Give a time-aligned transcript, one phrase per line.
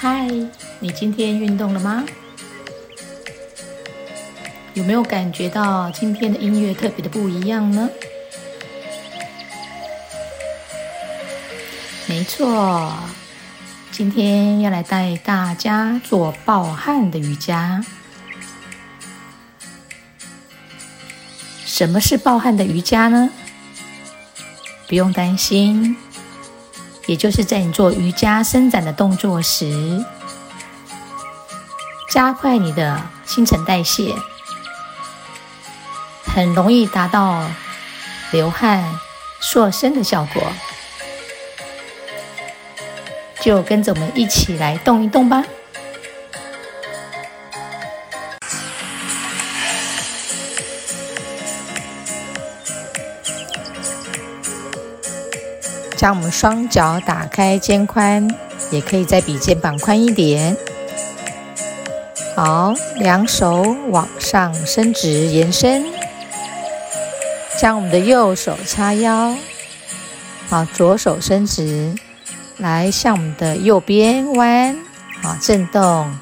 [0.00, 0.28] 嗨，
[0.78, 2.04] 你今天运动了吗？
[4.74, 7.90] 有没有感觉到今天的音乐特别的不一样呢？
[12.06, 12.96] 没错，
[13.90, 17.84] 今天要来带大家做暴汗的瑜伽。
[21.66, 23.30] 什么是暴汗的瑜伽呢？
[24.86, 25.96] 不用担心。
[27.08, 30.04] 也就是在你做瑜伽伸展的动作时，
[32.10, 34.14] 加快你的新陈代谢，
[36.26, 37.50] 很容易达到
[38.30, 38.84] 流汗
[39.40, 40.42] 塑身的效果。
[43.40, 45.42] 就跟着我们一起来动一动吧。
[55.98, 58.30] 将我们双脚打开肩宽，
[58.70, 60.56] 也可以再比肩膀宽一点。
[62.36, 65.84] 好，两手往上伸直延伸，
[67.60, 69.34] 将我们的右手叉腰，
[70.48, 71.92] 好，左手伸直，
[72.58, 74.78] 来向我们的右边弯，
[75.20, 76.16] 好，震动，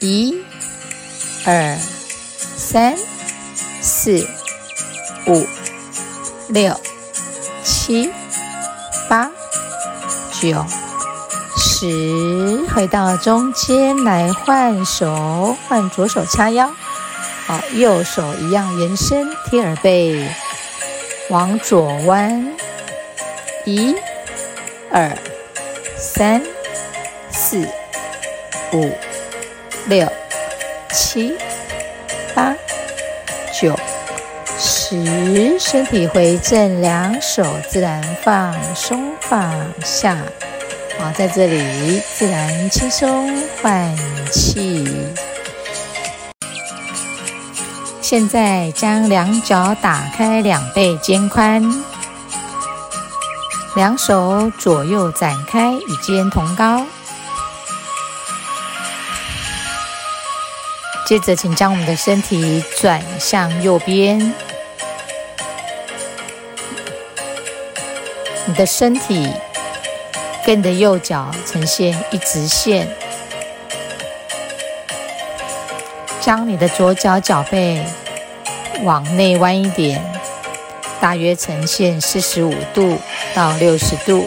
[0.00, 0.34] 一、
[1.44, 1.78] 二、
[2.56, 2.96] 三、
[3.80, 4.26] 四、
[5.28, 5.46] 五、
[6.48, 6.74] 六、
[7.62, 8.10] 七。
[9.08, 9.30] 八、
[10.38, 10.64] 九、
[11.56, 16.70] 十，回到中间来换手，换左手叉腰，
[17.46, 20.28] 好，右手一样延伸贴耳背，
[21.30, 22.54] 往左弯，
[23.64, 23.96] 一、
[24.92, 25.16] 二、
[25.96, 26.42] 三、
[27.30, 27.66] 四、
[28.72, 28.92] 五、
[29.86, 30.06] 六、
[30.92, 31.34] 七、
[32.34, 32.54] 八、
[34.90, 39.52] 十，身体回正，两手自然放松放
[39.84, 40.16] 下。
[40.98, 43.30] 好，在这里自然轻松
[43.60, 43.94] 换
[44.32, 44.88] 气。
[48.00, 51.62] 现在将两脚打开两倍肩宽，
[53.76, 56.82] 两手左右展开，与肩同高。
[61.04, 64.32] 接着，请将我们的身体转向右边。
[68.48, 69.30] 你的身体
[70.46, 72.88] 跟你的右脚呈现一直线，
[76.18, 77.84] 将你的左脚脚背
[78.84, 80.02] 往内弯一点，
[80.98, 82.96] 大约呈现四十五度
[83.34, 84.26] 到六十度。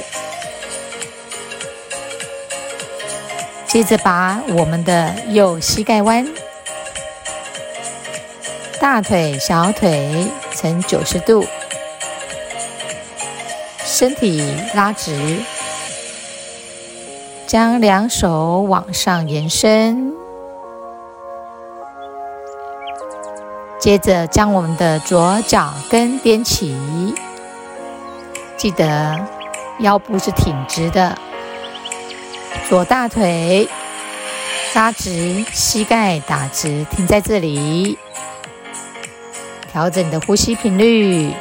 [3.66, 6.32] 接着把我们的右膝盖弯，
[8.80, 11.44] 大腿、小腿呈九十度。
[13.94, 14.42] 身体
[14.74, 15.38] 拉直，
[17.46, 20.14] 将两手往上延伸，
[23.78, 26.74] 接着将我们的左脚跟踮起，
[28.56, 29.20] 记得
[29.80, 31.18] 腰部是挺直的，
[32.70, 33.68] 左大腿
[34.74, 38.00] 拉直，膝盖打直，停在这里，
[39.70, 41.34] 调整你的呼吸频率。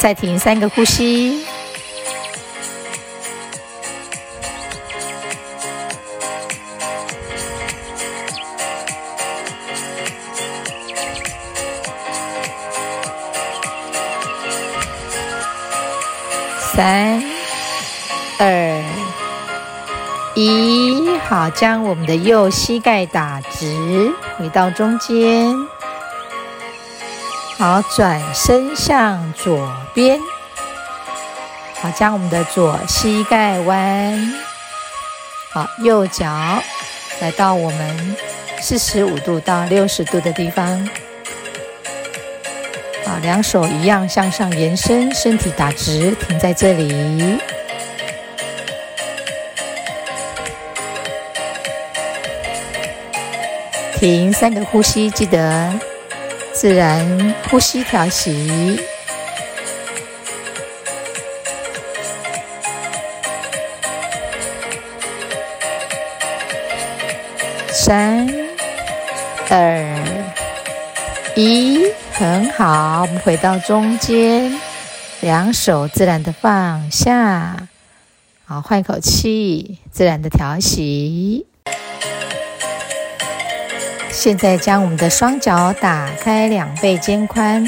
[0.00, 1.44] 再停三个呼吸，
[16.72, 17.22] 三、
[18.38, 18.82] 二、
[20.34, 25.54] 一，好，将我们的右膝盖打直，回到中间。
[27.60, 30.18] 好，转身向左边。
[31.78, 34.32] 好，将我们的左膝盖弯。
[35.52, 36.26] 好，右脚
[37.20, 38.16] 来到我们
[38.62, 40.88] 四十五度到六十度的地方。
[43.04, 47.38] 好，两手一样向上延伸，身体打直，停在这里。
[53.98, 55.89] 停三个呼吸，记得。
[56.60, 58.78] 自然呼吸调息，
[67.68, 68.28] 三、
[69.48, 69.82] 二、
[71.34, 73.00] 一，很好。
[73.00, 74.60] 我们回到中间，
[75.22, 77.56] 两手自然的放下，
[78.44, 81.46] 好，换一口气，自然的调息。
[84.12, 87.66] 现在将我们的双脚打开两倍肩宽，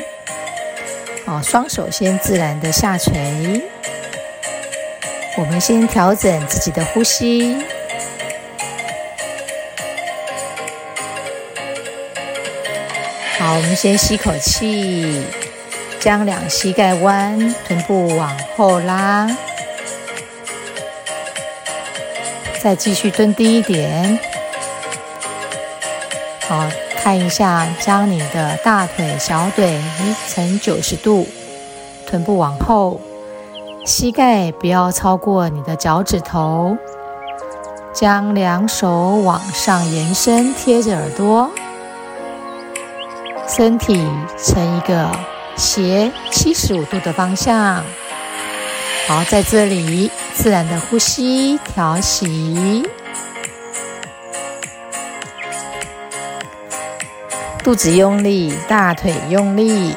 [1.24, 3.62] 好，双手先自然的下垂。
[5.38, 7.56] 我们先调整自己的呼吸。
[13.38, 15.24] 好，我们先吸口气，
[15.98, 19.26] 将两膝盖弯，臀部往后拉，
[22.60, 24.18] 再继续蹲低一点。
[26.52, 26.68] 好，
[27.02, 29.80] 看一下，将你的大腿、小腿
[30.28, 31.26] 呈九十度，
[32.06, 33.00] 臀部往后，
[33.86, 36.76] 膝盖不要超过你的脚趾头，
[37.94, 38.90] 将两手
[39.22, 41.50] 往上延伸，贴着耳朵，
[43.48, 44.06] 身体
[44.36, 45.08] 呈一个
[45.56, 47.82] 斜七十五度的方向。
[49.08, 52.86] 好，在这里自然的呼吸调息。
[57.62, 59.94] 肚子用力，大腿用力。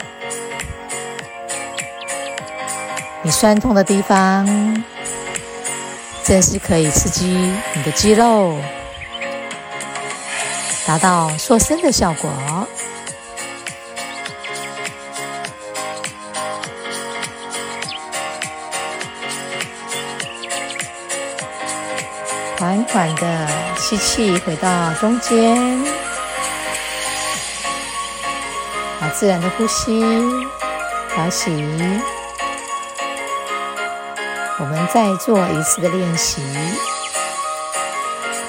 [3.24, 4.46] 你酸痛的地方，
[6.24, 7.26] 正是可以刺激
[7.74, 8.56] 你的肌肉，
[10.86, 12.30] 达到塑身的效果。
[22.60, 26.15] 缓缓的吸气，回到中间。
[29.18, 30.04] 自然的呼吸，
[31.14, 31.50] 调息。
[34.60, 36.42] 我们再做一次的练习。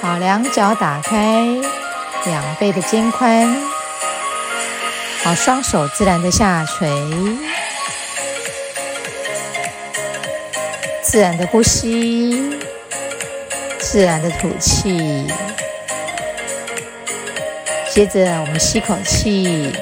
[0.01, 1.47] 好，两脚打开，
[2.25, 3.47] 两倍的肩宽。
[5.23, 6.89] 好，双手自然的下垂，
[11.01, 12.59] 自然的呼吸，
[13.79, 15.31] 自然的吐气。
[17.89, 19.73] 接着，我们吸口气。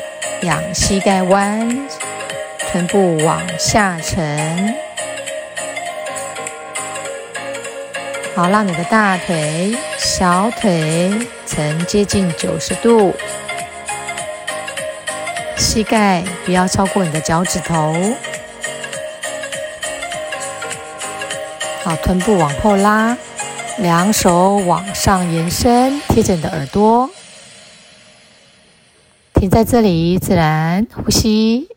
[0.46, 1.88] 仰膝盖弯，
[2.60, 4.76] 臀部往下沉。
[8.36, 11.12] 好，让你的大腿、小腿
[11.48, 13.16] 呈接近九十度，
[15.58, 17.96] 膝盖不要超过你的脚趾头。
[21.84, 23.18] 好，臀部往后拉，
[23.80, 27.10] 两手往上延伸，贴着你的耳朵。
[29.36, 31.68] 停在这里，自然呼吸。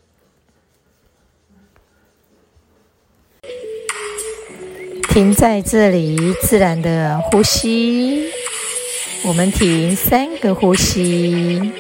[5.08, 8.30] 停在这里，自然的呼吸。
[9.24, 11.72] 我们停三个呼吸。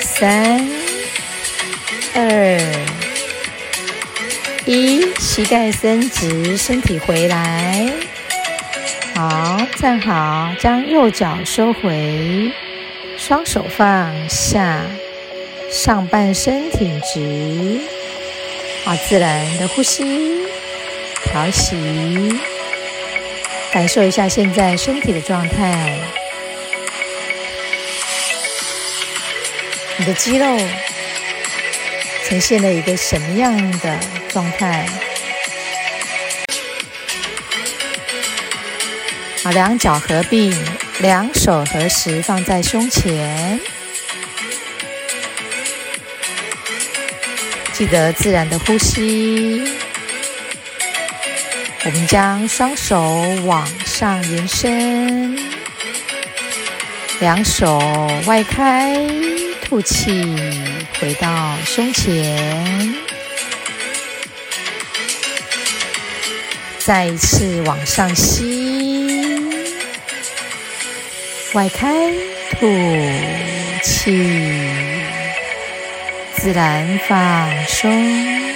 [0.00, 0.81] 三。
[2.14, 2.60] 二
[4.66, 7.90] 一，膝盖伸直，身体回来。
[9.14, 12.52] 好，站好，将右脚收回，
[13.16, 14.82] 双手放下，
[15.70, 17.80] 上半身挺直。
[18.84, 20.42] 好，自然的呼吸，
[21.24, 22.38] 调息，
[23.72, 25.98] 感受一下现在身体的状态，
[29.96, 30.58] 你的肌肉。
[32.32, 33.98] 呈现了一个什么样的
[34.30, 34.88] 状态？
[39.44, 40.50] 好，两脚合并，
[41.00, 43.60] 两手合十放在胸前，
[47.74, 49.62] 记得自然的呼吸。
[51.84, 52.98] 我们将双手
[53.44, 55.38] 往上延伸，
[57.20, 57.78] 两手
[58.24, 58.96] 外开，
[59.72, 60.22] 吐气。
[61.00, 62.94] 回到胸前，
[66.78, 69.08] 再一次往上吸，
[71.54, 72.10] 外开
[72.50, 72.66] 吐
[73.82, 74.28] 气，
[76.36, 78.51] 自然放松。